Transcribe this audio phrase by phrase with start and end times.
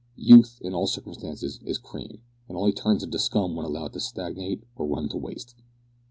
[0.17, 4.63] Youth, in all circumstances, is cream, and only turns into scum when allowed to stagnate
[4.75, 5.53] or run to waste.